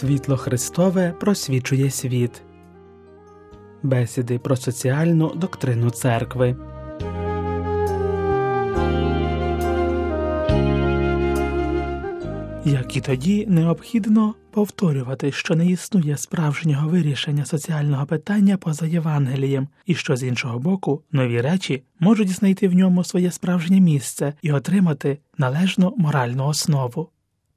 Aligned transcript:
Світло 0.00 0.36
Христове 0.36 1.14
просвічує 1.20 1.90
світ. 1.90 2.42
Бесіди 3.82 4.38
про 4.38 4.56
соціальну 4.56 5.34
доктрину 5.34 5.90
церкви. 5.90 6.56
Як 12.64 12.96
і 12.96 13.00
тоді 13.00 13.46
необхідно 13.46 14.34
повторювати, 14.50 15.32
що 15.32 15.54
не 15.54 15.66
існує 15.66 16.16
справжнього 16.16 16.88
вирішення 16.88 17.44
соціального 17.44 18.06
питання 18.06 18.56
поза 18.56 18.86
Євангелієм, 18.86 19.68
і 19.86 19.94
що 19.94 20.16
з 20.16 20.22
іншого 20.22 20.58
боку 20.58 21.02
нові 21.12 21.40
речі 21.40 21.82
можуть 21.98 22.30
знайти 22.30 22.68
в 22.68 22.74
ньому 22.74 23.04
своє 23.04 23.30
справжнє 23.30 23.80
місце 23.80 24.34
і 24.42 24.52
отримати 24.52 25.18
належну 25.38 25.94
моральну 25.96 26.46
основу 26.46 27.08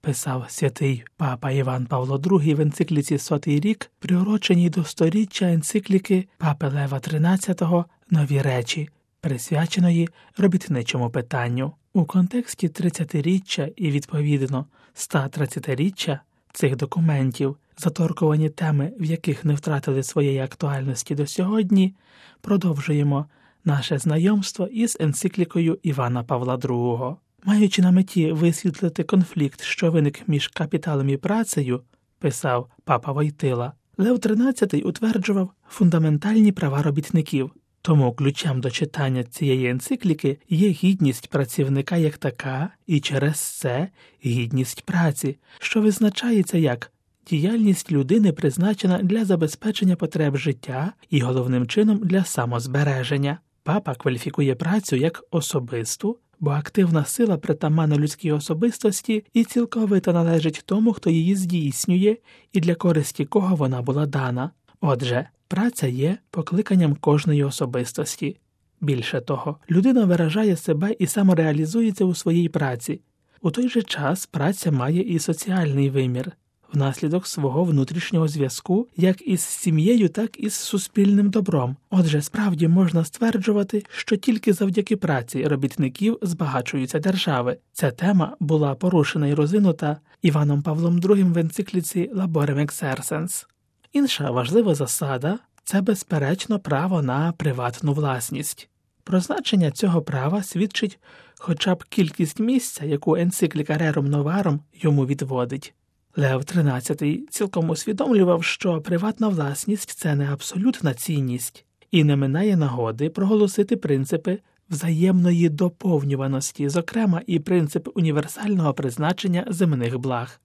писав 0.03 0.45
святий 0.47 1.03
папа 1.17 1.51
Іван 1.51 1.85
Павло 1.85 2.17
II 2.17 2.55
в 2.55 2.61
енцикліці 2.61 3.17
Сотий 3.17 3.59
рік, 3.59 3.91
приуроченій 3.99 4.69
до 4.69 4.83
сторіччя 4.83 5.45
енцикліки 5.45 6.27
Папи 6.37 6.67
Лева 6.67 6.97
XIII 6.97 7.85
Нові 8.09 8.41
речі, 8.41 8.89
присвяченої 9.21 10.09
робітничому 10.37 11.09
питанню. 11.09 11.71
У 11.93 12.05
контексті 12.05 12.67
30-річчя 12.67 13.73
і 13.75 13.91
відповідно 13.91 14.65
130-річчя 14.95 16.19
цих 16.53 16.75
документів, 16.75 17.57
заторкувані 17.77 18.49
теми, 18.49 18.93
в 18.99 19.03
яких 19.03 19.45
не 19.45 19.53
втратили 19.53 20.03
своєї 20.03 20.39
актуальності 20.39 21.15
до 21.15 21.27
сьогодні, 21.27 21.95
продовжуємо 22.41 23.25
наше 23.65 23.97
знайомство 23.97 24.67
із 24.67 24.97
енциклікою 24.99 25.79
Івана 25.83 26.23
Павла 26.23 26.55
II. 26.55 27.15
Маючи 27.45 27.81
на 27.81 27.91
меті 27.91 28.31
висвітлити 28.31 29.03
конфлікт, 29.03 29.61
що 29.61 29.91
виник 29.91 30.27
між 30.27 30.47
капіталом 30.47 31.09
і 31.09 31.17
працею, 31.17 31.81
писав 32.19 32.69
папа 32.83 33.11
Войтила, 33.11 33.73
Лев 33.97 34.17
XIII 34.17 34.81
утверджував 34.81 35.51
фундаментальні 35.67 36.51
права 36.51 36.81
робітників, 36.81 37.51
тому 37.81 38.13
ключем 38.13 38.61
до 38.61 38.71
читання 38.71 39.23
цієї 39.23 39.69
енцикліки 39.69 40.37
є 40.49 40.69
гідність 40.69 41.27
працівника 41.27 41.97
як 41.97 42.17
така, 42.17 42.69
і 42.87 42.99
через 42.99 43.37
це 43.37 43.89
гідність 44.25 44.81
праці, 44.81 45.37
що 45.59 45.81
визначається 45.81 46.57
як 46.57 46.91
діяльність 47.29 47.91
людини 47.91 48.31
призначена 48.31 48.97
для 48.97 49.25
забезпечення 49.25 49.95
потреб 49.95 50.37
життя 50.37 50.93
і 51.09 51.19
головним 51.19 51.67
чином 51.67 51.97
для 51.97 52.23
самозбереження. 52.23 53.37
Папа 53.63 53.95
кваліфікує 53.95 54.55
працю 54.55 54.95
як 54.95 55.23
особисту 55.31 56.17
бо 56.39 56.51
активна 56.51 57.05
сила 57.05 57.37
притаманна 57.37 57.97
людській 57.97 58.31
особистості 58.31 59.25
і 59.33 59.43
цілковито 59.43 60.13
належить 60.13 60.63
тому, 60.65 60.93
хто 60.93 61.09
її 61.09 61.35
здійснює 61.35 62.17
і 62.53 62.59
для 62.59 62.75
користі 62.75 63.25
кого 63.25 63.55
вона 63.55 63.81
була 63.81 64.05
дана. 64.05 64.51
Отже, 64.81 65.27
праця 65.47 65.87
є 65.87 66.17
покликанням 66.31 66.95
кожної 66.95 67.43
особистості. 67.43 68.37
Більше 68.81 69.21
того, 69.21 69.57
людина 69.71 70.05
виражає 70.05 70.55
себе 70.55 70.95
і 70.99 71.07
самореалізується 71.07 72.05
у 72.05 72.15
своїй 72.15 72.49
праці. 72.49 73.01
У 73.41 73.51
той 73.51 73.69
же 73.69 73.81
час 73.81 74.25
праця 74.25 74.71
має 74.71 75.01
і 75.01 75.19
соціальний 75.19 75.89
вимір, 75.89 76.31
внаслідок 76.73 77.27
свого 77.27 77.63
внутрішнього 77.63 78.27
зв'язку 78.27 78.87
як 78.97 79.27
із 79.27 79.41
сім'єю, 79.41 80.09
так 80.09 80.39
і 80.39 80.49
з 80.49 80.53
суспільним 80.53 81.29
добром. 81.29 81.75
Отже, 81.89 82.21
справді 82.21 82.67
можна 82.67 83.05
стверджувати, 83.05 83.85
що 83.89 84.15
тільки 84.15 84.53
завдяки 84.53 84.97
праці 84.97 85.47
робітників 85.47 86.17
збагачуються 86.21 86.99
держави. 86.99 87.57
Ця 87.73 87.91
тема 87.91 88.35
була 88.39 88.75
порушена 88.75 89.27
і 89.27 89.33
розвинута 89.33 89.97
Іваном 90.21 90.61
Павлом 90.61 90.99
II 90.99 91.33
в 91.33 91.37
енцикліці 91.37 92.11
Laborem 92.15 92.65
Exercens. 92.65 93.45
Інша 93.93 94.31
важлива 94.31 94.75
засада 94.75 95.39
це 95.63 95.81
безперечно 95.81 96.59
право 96.59 97.01
на 97.01 97.31
приватну 97.31 97.93
власність. 97.93 98.69
Про 99.03 99.19
значення 99.19 99.71
цього 99.71 100.01
права 100.01 100.43
свідчить 100.43 100.99
хоча 101.39 101.75
б 101.75 101.83
кількість 101.83 102.39
місця, 102.39 102.85
яку 102.85 103.15
енцикліка 103.15 103.77
Рерум 103.77 104.05
Новарум 104.05 104.59
йому 104.73 105.05
відводить. 105.05 105.73
Лев 106.15 106.41
XIII 106.41 107.27
цілком 107.29 107.69
усвідомлював, 107.69 108.43
що 108.43 108.81
приватна 108.81 109.27
власність 109.27 109.89
це 109.89 110.15
не 110.15 110.33
абсолютна 110.33 110.93
цінність, 110.93 111.65
і 111.91 112.03
не 112.03 112.15
минає 112.15 112.57
нагоди 112.57 113.09
проголосити 113.09 113.77
принципи 113.77 114.39
взаємної 114.69 115.49
доповнюваності, 115.49 116.69
зокрема 116.69 117.21
і 117.27 117.39
принцип 117.39 117.89
універсального 117.95 118.73
призначення 118.73 119.45
земних 119.47 119.99
благ. 119.99 120.39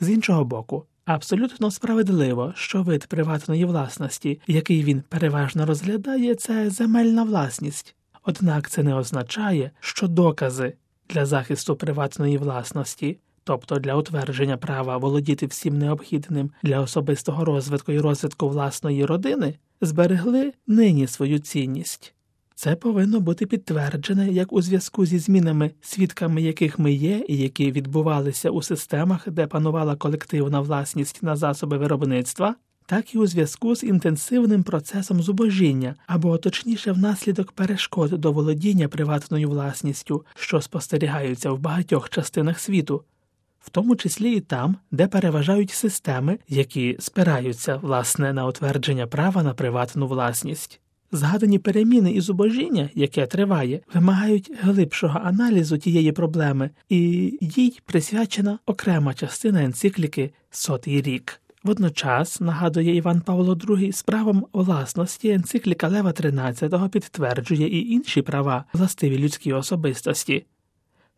З 0.00 0.10
іншого 0.10 0.44
боку, 0.44 0.84
абсолютно 1.04 1.70
справедливо, 1.70 2.52
що 2.56 2.82
вид 2.82 3.06
приватної 3.06 3.64
власності, 3.64 4.40
який 4.46 4.84
він 4.84 5.02
переважно 5.08 5.66
розглядає, 5.66 6.34
це 6.34 6.70
земельна 6.70 7.24
власність, 7.24 7.94
однак 8.22 8.70
це 8.70 8.82
не 8.82 8.94
означає, 8.94 9.70
що 9.80 10.08
докази 10.08 10.74
для 11.08 11.26
захисту 11.26 11.76
приватної 11.76 12.38
власності 12.38 13.18
тобто 13.50 13.78
для 13.78 13.94
утвердження 13.94 14.56
права 14.56 14.96
володіти 14.96 15.46
всім 15.46 15.78
необхідним 15.78 16.50
для 16.62 16.80
особистого 16.80 17.44
розвитку 17.44 17.92
і 17.92 18.00
розвитку 18.00 18.48
власної 18.48 19.04
родини, 19.04 19.54
зберегли 19.80 20.52
нині 20.66 21.06
свою 21.06 21.38
цінність. 21.38 22.14
Це 22.54 22.76
повинно 22.76 23.20
бути 23.20 23.46
підтверджене 23.46 24.32
як 24.32 24.52
у 24.52 24.62
зв'язку 24.62 25.06
зі 25.06 25.18
змінами, 25.18 25.70
свідками 25.80 26.42
яких 26.42 26.78
ми 26.78 26.92
є, 26.92 27.24
і 27.28 27.38
які 27.38 27.72
відбувалися 27.72 28.50
у 28.50 28.62
системах, 28.62 29.28
де 29.28 29.46
панувала 29.46 29.96
колективна 29.96 30.60
власність 30.60 31.22
на 31.22 31.36
засоби 31.36 31.78
виробництва, 31.78 32.54
так 32.86 33.14
і 33.14 33.18
у 33.18 33.26
зв'язку 33.26 33.76
з 33.76 33.84
інтенсивним 33.84 34.62
процесом 34.62 35.22
зубожіння 35.22 35.94
або 36.06 36.38
точніше 36.38 36.92
внаслідок 36.92 37.52
перешкод 37.52 38.10
до 38.10 38.32
володіння 38.32 38.88
приватною 38.88 39.48
власністю, 39.48 40.24
що 40.34 40.60
спостерігаються 40.60 41.50
в 41.50 41.58
багатьох 41.58 42.10
частинах 42.10 42.60
світу, 42.60 43.04
в 43.60 43.70
тому 43.70 43.96
числі 43.96 44.32
і 44.32 44.40
там, 44.40 44.76
де 44.90 45.06
переважають 45.06 45.70
системи, 45.70 46.38
які 46.48 46.96
спираються 47.00 47.76
власне 47.76 48.32
на 48.32 48.46
утвердження 48.46 49.06
права 49.06 49.42
на 49.42 49.54
приватну 49.54 50.06
власність. 50.06 50.80
Згадані 51.12 51.58
переміни 51.58 52.12
і 52.12 52.20
зубожіння, 52.20 52.90
яке 52.94 53.26
триває, 53.26 53.80
вимагають 53.94 54.52
глибшого 54.60 55.20
аналізу 55.24 55.78
тієї 55.78 56.12
проблеми, 56.12 56.70
і 56.88 56.98
їй 57.40 57.80
присвячена 57.84 58.58
окрема 58.66 59.14
частина 59.14 59.64
енцикліки 59.64 60.30
Сотий 60.50 61.02
рік. 61.02 61.40
Водночас, 61.64 62.40
нагадує 62.40 62.96
Іван 62.96 63.20
Павло 63.20 63.54
II, 63.54 63.92
справам 63.92 64.46
власності 64.52 65.30
енцикліка 65.30 65.88
Лева 65.88 66.10
XIII 66.10 66.88
підтверджує 66.88 67.68
і 67.68 67.90
інші 67.90 68.22
права 68.22 68.64
властиві 68.72 69.18
людській 69.18 69.52
особистості. 69.52 70.44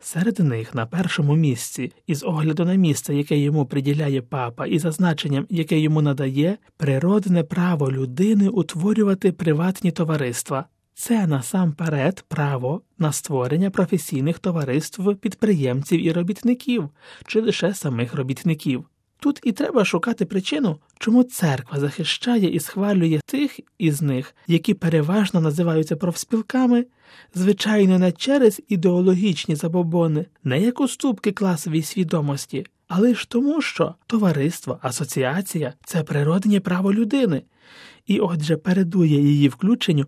Серед 0.05 0.39
них 0.39 0.75
на 0.75 0.85
першому 0.85 1.35
місці, 1.35 1.91
із 2.07 2.23
огляду 2.23 2.65
на 2.65 2.75
місце, 2.75 3.15
яке 3.15 3.37
йому 3.37 3.65
приділяє 3.65 4.21
папа, 4.21 4.65
і 4.67 4.79
зазначенням, 4.79 5.47
яке 5.49 5.79
йому 5.79 6.01
надає, 6.01 6.57
природне 6.77 7.43
право 7.43 7.91
людини 7.91 8.49
утворювати 8.49 9.31
приватні 9.31 9.91
товариства. 9.91 10.65
Це 10.93 11.27
насамперед 11.27 12.25
право 12.27 12.81
на 12.97 13.11
створення 13.11 13.69
професійних 13.69 14.39
товариств 14.39 15.15
підприємців 15.15 16.05
і 16.05 16.11
робітників, 16.11 16.89
чи 17.25 17.41
лише 17.41 17.73
самих 17.73 18.13
робітників. 18.13 18.85
Тут 19.23 19.39
і 19.43 19.51
треба 19.51 19.85
шукати 19.85 20.25
причину, 20.25 20.79
чому 20.99 21.23
церква 21.23 21.79
захищає 21.79 22.49
і 22.49 22.59
схвалює 22.59 23.19
тих 23.25 23.59
із 23.77 24.01
них, 24.01 24.35
які 24.47 24.73
переважно 24.73 25.41
називаються 25.41 25.95
профспілками, 25.95 26.85
звичайно, 27.35 27.99
не 27.99 28.11
через 28.11 28.61
ідеологічні 28.67 29.55
забобони, 29.55 30.25
не 30.43 30.61
як 30.61 30.81
уступки 30.81 31.31
класовій 31.31 31.81
свідомості, 31.83 32.65
але 32.87 33.15
ж 33.15 33.29
тому, 33.29 33.61
що 33.61 33.95
товариство, 34.07 34.79
асоціація 34.81 35.73
це 35.85 36.03
природнє 36.03 36.59
право 36.59 36.93
людини, 36.93 37.41
і 38.07 38.19
отже 38.19 38.57
передує 38.57 39.21
її 39.21 39.49
включенню 39.49 40.05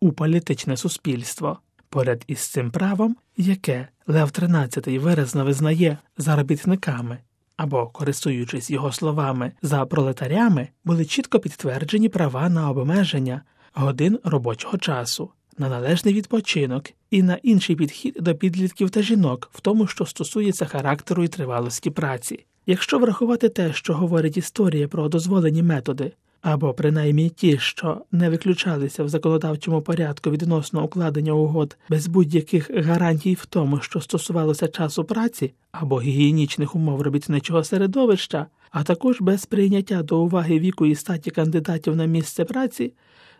у 0.00 0.12
політичне 0.12 0.76
суспільство. 0.76 1.58
Поряд 1.88 2.24
із 2.26 2.38
цим 2.38 2.70
правом, 2.70 3.16
яке 3.36 3.88
Лев 4.06 4.28
XIII 4.28 4.98
виразно 4.98 5.44
визнає 5.44 5.98
заробітниками 6.18 7.18
або, 7.56 7.86
користуючись 7.86 8.70
його 8.70 8.92
словами 8.92 9.52
за 9.62 9.86
пролетарями, 9.86 10.68
були 10.84 11.04
чітко 11.04 11.38
підтверджені 11.38 12.08
права 12.08 12.48
на 12.48 12.70
обмеження 12.70 13.42
годин 13.74 14.18
робочого 14.24 14.78
часу, 14.78 15.30
на 15.58 15.68
належний 15.68 16.14
відпочинок 16.14 16.84
і 17.10 17.22
на 17.22 17.34
інший 17.34 17.76
підхід 17.76 18.16
до 18.20 18.34
підлітків 18.34 18.90
та 18.90 19.02
жінок, 19.02 19.50
в 19.52 19.60
тому, 19.60 19.86
що 19.86 20.06
стосується 20.06 20.64
характеру 20.64 21.24
і 21.24 21.28
тривалості 21.28 21.90
праці. 21.90 22.46
Якщо 22.66 22.98
врахувати 22.98 23.48
те, 23.48 23.72
що 23.72 23.94
говорить 23.94 24.36
історія 24.36 24.88
про 24.88 25.08
дозволені 25.08 25.62
методи, 25.62 26.12
або 26.46 26.74
принаймні 26.74 27.30
ті, 27.30 27.58
що 27.58 28.02
не 28.12 28.30
виключалися 28.30 29.04
в 29.04 29.08
законодавчому 29.08 29.82
порядку 29.82 30.30
відносно 30.30 30.84
укладення 30.84 31.32
угод 31.32 31.76
без 31.90 32.06
будь-яких 32.06 32.70
гарантій 32.70 33.34
в 33.34 33.46
тому, 33.46 33.80
що 33.80 34.00
стосувалося 34.00 34.68
часу 34.68 35.04
праці 35.04 35.54
або 35.72 36.00
гігієнічних 36.00 36.74
умов 36.74 37.02
робітничого 37.02 37.64
середовища, 37.64 38.46
а 38.70 38.82
також 38.82 39.20
без 39.20 39.46
прийняття 39.46 40.02
до 40.02 40.20
уваги 40.20 40.58
віку 40.58 40.86
і 40.86 40.94
статі 40.94 41.30
кандидатів 41.30 41.96
на 41.96 42.04
місце 42.04 42.44
праці, 42.44 42.92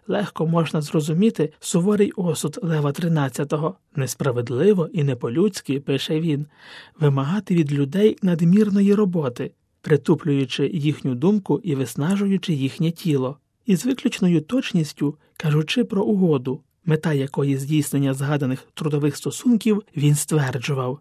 легко 0.09 0.47
можна 0.47 0.81
зрозуміти 0.81 1.53
суворий 1.61 2.13
осуд 2.17 2.59
Лева 2.63 2.91
XIII. 2.91 3.73
несправедливо 3.97 4.89
і 4.93 5.05
не 5.05 5.17
по-людськи, 5.17 5.81
пише 5.81 6.21
він, 6.21 6.47
вимагати 7.01 7.55
від 7.55 7.73
людей 7.73 8.17
надмірної 8.23 8.95
роботи 8.95 9.51
притуплюючи 9.87 10.71
їхню 10.75 11.15
думку 11.15 11.61
і 11.65 11.75
виснажуючи 11.75 12.53
їхнє 12.53 12.91
тіло, 12.91 13.39
і 13.67 13.77
з 13.77 13.87
виключною 13.87 14.41
точністю 14.41 15.15
кажучи 15.37 15.85
про 15.85 16.05
угоду, 16.05 16.61
мета 16.85 17.13
якої 17.13 17.57
здійснення 17.57 18.15
згаданих 18.15 18.69
трудових 18.75 19.17
стосунків 19.17 19.83
він 19.97 20.15
стверджував. 20.15 20.99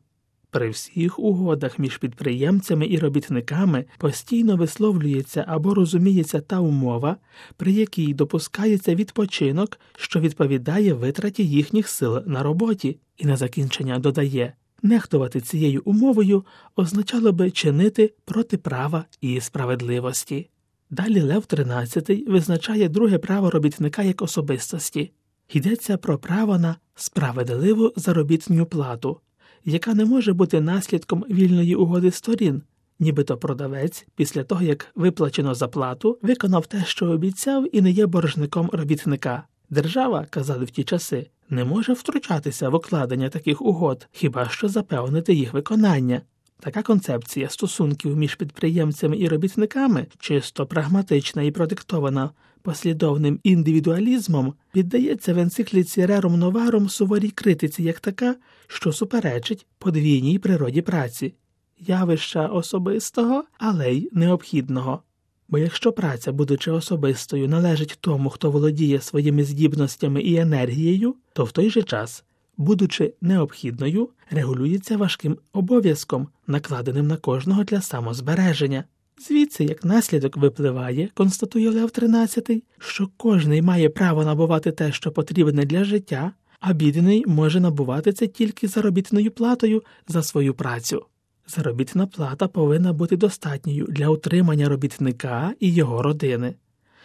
При 0.50 0.70
всіх 0.70 1.20
угодах 1.20 1.80
між 1.80 1.98
підприємцями 1.98 2.88
і 2.88 2.98
робітниками 2.98 3.86
постійно 3.98 4.56
висловлюється 4.56 5.46
або 5.48 5.74
розуміється 5.74 6.42
та 6.42 6.60
умова, 6.60 7.18
при 7.58 7.72
якій 7.72 8.14
допускається 8.14 8.96
відпочинок, 8.96 9.80
що 9.98 10.20
відповідає 10.20 10.94
витраті 10.94 11.48
їхніх 11.48 11.88
сил 11.88 12.20
на 12.26 12.44
роботі, 12.44 12.98
і 13.18 13.26
на 13.26 13.38
закінчення 13.38 14.00
додає 14.00 14.54
Нехтувати 14.83 15.42
цією 15.42 15.81
умовою 15.86 16.45
означало 16.75 17.31
би 17.31 17.51
чинити 17.51 18.13
проти 18.25 18.57
права 18.57 19.06
і 19.22 19.42
справедливості. 19.42 20.50
Далі 20.89 21.22
Лев 21.22 21.44
XIII 21.50 22.31
визначає 22.31 22.89
друге 22.89 23.18
право 23.18 23.50
робітника 23.50 24.04
як 24.04 24.22
особистості 24.22 25.12
йдеться 25.54 25.98
про 25.98 26.18
право 26.18 26.57
на 26.57 26.75
справедливу 26.95 27.94
заробітню 27.95 28.66
плату, 28.66 29.19
яка 29.66 29.94
не 29.94 30.06
може 30.06 30.33
бути 30.33 30.62
наслідком 30.62 31.25
вільної 31.30 31.75
угоди 31.75 32.12
сторін, 32.12 32.62
нібито 33.00 33.38
продавець, 33.38 34.07
після 34.16 34.44
того 34.44 34.62
як 34.62 34.88
виплачено 34.95 35.56
заплату, 35.56 36.19
виконав 36.22 36.68
те, 36.68 36.83
що 36.86 37.06
обіцяв, 37.06 37.75
і 37.75 37.81
не 37.81 37.92
є 37.92 38.06
боржником 38.06 38.69
робітника. 38.74 39.44
Держава, 39.69 40.25
казали 40.30 40.66
в 40.66 40.69
ті 40.69 40.83
часи, 40.83 41.30
не 41.50 41.65
може 41.65 41.94
втручатися 41.94 42.69
в 42.69 42.75
укладення 42.75 43.30
таких 43.30 43.62
угод, 43.62 44.07
хіба 44.12 44.50
що 44.50 44.68
запевнити 44.68 45.33
їх 45.33 45.53
виконання. 45.53 46.21
Така 46.59 46.81
концепція 46.81 47.50
стосунків 47.50 48.18
між 48.18 48.36
підприємцями 48.36 49.18
і 49.18 49.27
робітниками, 49.27 50.07
чисто 50.19 50.65
прагматична 50.65 51.42
і 51.42 51.51
продиктована 51.51 52.30
послідовним 52.62 53.39
індивідуалізмом, 53.44 54.53
піддається 54.71 55.33
в 55.33 55.38
енцикліці 55.38 56.06
Рерум 56.06 56.39
Новарум 56.39 56.89
суворій 56.89 57.30
критиці 57.30 57.83
як 57.83 58.00
така, 58.00 58.36
що 58.68 58.91
суперечить 58.91 59.68
подвійній 59.80 60.39
природі 60.39 60.81
праці, 60.81 61.33
явища 61.80 62.48
особистого, 62.48 63.44
але 63.57 63.94
й 63.94 64.09
необхідного. 64.12 65.03
Бо 65.50 65.57
якщо 65.57 65.92
праця, 65.92 66.31
будучи 66.31 66.71
особистою, 66.71 67.47
належить 67.47 67.97
тому, 68.01 68.30
хто 68.30 68.51
володіє 68.51 69.01
своїми 69.01 69.44
здібностями 69.44 70.21
і 70.21 70.36
енергією, 70.36 71.15
то 71.33 71.44
в 71.44 71.51
той 71.51 71.69
же 71.69 71.83
час, 71.83 72.24
будучи 72.57 73.13
необхідною, 73.21 74.09
регулюється 74.31 74.97
важким 74.97 75.38
обов'язком, 75.53 76.27
накладеним 76.47 77.07
на 77.07 77.18
кожного 77.18 77.63
для 77.63 77.81
самозбереження. 77.81 78.83
Звідси, 79.18 79.63
як 79.63 79.86
наслідок 79.86 80.38
випливає, 80.38 81.09
констатує 81.13 81.69
Лев 81.69 81.89
XIII, 81.89 82.62
що 82.80 83.09
кожний 83.18 83.62
має 83.62 83.89
право 83.89 84.25
набувати 84.25 84.71
те, 84.71 84.91
що 84.91 85.12
потрібне 85.12 85.65
для 85.65 85.83
життя, 85.83 86.31
а 86.59 86.74
бідний 86.74 87.24
може 87.27 87.59
набувати 87.59 88.13
це 88.13 88.27
тільки 88.27 88.68
заробітною 88.68 89.31
платою 89.31 89.83
за 90.07 90.24
свою 90.24 90.53
працю. 90.53 91.06
Заробітна 91.47 92.07
плата 92.07 92.47
повинна 92.47 92.94
бути 92.94 93.18
достатньою 93.18 93.86
для 93.86 94.09
утримання 94.09 94.69
робітника 94.69 95.53
і 95.59 95.74
його 95.74 96.01
родини. 96.01 96.56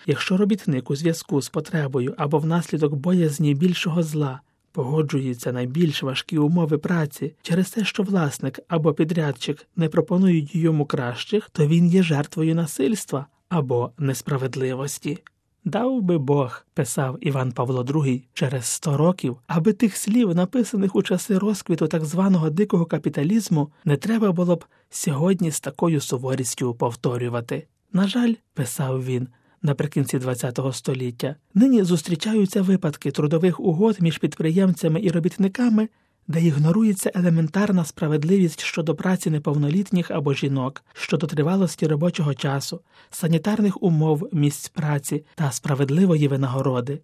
Якщо 0.06 0.36
робітник 0.36 0.90
у 0.90 0.96
зв'язку 0.96 1.42
з 1.42 1.48
потребою 1.48 2.14
або 2.16 2.38
внаслідок 2.38 2.94
боязні 2.94 3.54
більшого 3.54 4.02
зла 4.02 4.40
погоджується 4.72 5.52
на 5.52 5.64
більш 5.64 6.02
важкі 6.02 6.38
умови 6.38 6.78
праці 6.78 7.34
через 7.42 7.70
те, 7.70 7.84
що 7.84 8.02
власник 8.02 8.60
або 8.68 8.92
підрядчик 8.92 9.66
не 9.76 9.88
пропонують 9.88 10.54
йому 10.54 10.86
кращих, 10.86 11.50
то 11.50 11.66
він 11.66 11.86
є 11.86 12.02
жертвою 12.02 12.54
насильства 12.54 13.26
або 13.48 13.90
несправедливості. 13.98 15.18
Дав 15.64 16.02
би 16.02 16.18
Бог, 16.18 16.66
писав 16.74 17.18
Іван 17.20 17.52
Павло 17.52 17.82
II 17.82 18.22
через 18.32 18.64
сто 18.64 18.96
років, 18.96 19.36
аби 19.46 19.72
тих 19.72 19.96
слів, 19.96 20.34
написаних 20.34 20.96
у 20.96 21.02
часи 21.02 21.38
розквіту 21.38 21.88
так 21.88 22.04
званого 22.04 22.50
дикого 22.50 22.86
капіталізму, 22.86 23.72
не 23.84 23.96
треба 23.96 24.32
було 24.32 24.56
б 24.56 24.64
сьогодні 24.90 25.50
з 25.50 25.60
такою 25.60 26.00
суворістю 26.00 26.74
повторювати. 26.74 27.66
На 27.92 28.08
жаль, 28.08 28.34
писав 28.54 29.04
він 29.04 29.28
наприкінці 29.62 30.18
ХХ 30.18 30.74
століття, 30.74 31.36
нині 31.54 31.82
зустрічаються 31.82 32.62
випадки 32.62 33.10
трудових 33.10 33.60
угод 33.60 33.96
між 34.00 34.18
підприємцями 34.18 35.00
і 35.02 35.10
робітниками, 35.10 35.88
де 36.30 36.42
ігнорується 36.42 37.12
елементарна 37.14 37.84
справедливість 37.84 38.60
щодо 38.60 38.94
праці 38.94 39.30
неповнолітніх 39.30 40.10
або 40.10 40.34
жінок, 40.34 40.84
щодо 40.92 41.26
тривалості 41.26 41.86
робочого 41.86 42.34
часу, 42.34 42.80
санітарних 43.10 43.82
умов 43.82 44.28
місць 44.32 44.68
праці 44.68 45.24
та 45.34 45.50
справедливої 45.50 46.28
винагороди. 46.28 47.00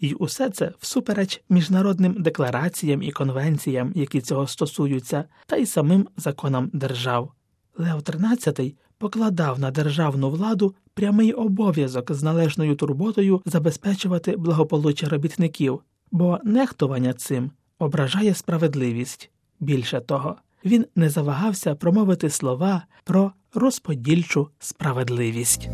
І 0.00 0.12
усе 0.12 0.50
це 0.50 0.72
всупереч 0.78 1.42
міжнародним 1.48 2.16
деклараціям 2.18 3.02
і 3.02 3.10
конвенціям, 3.10 3.92
які 3.94 4.20
цього 4.20 4.46
стосуються, 4.46 5.24
та 5.46 5.56
й 5.56 5.66
самим 5.66 6.08
законам 6.16 6.70
держав. 6.72 7.32
Лео 7.78 7.98
XIII 7.98 8.74
покладав 8.98 9.60
на 9.60 9.70
державну 9.70 10.30
владу 10.30 10.74
прямий 10.94 11.32
обов'язок 11.32 12.12
з 12.12 12.22
належною 12.22 12.76
турботою 12.76 13.42
забезпечувати 13.46 14.36
благополуччя 14.36 15.08
робітників, 15.08 15.80
бо 16.10 16.38
нехтування 16.44 17.12
цим 17.12 17.50
ображає 17.78 18.34
справедливість. 18.34 19.30
Більше 19.60 20.00
того, 20.00 20.36
він 20.64 20.86
не 20.96 21.10
завагався 21.10 21.74
промовити 21.74 22.30
слова 22.30 22.82
про 23.04 23.32
розподільчу 23.54 24.48
справедливість. 24.58 25.68